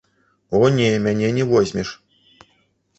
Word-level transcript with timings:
О, 0.49 0.61
не, 0.77 0.89
мяне 1.05 1.31
не 1.37 1.43
возьмеш. 1.53 1.89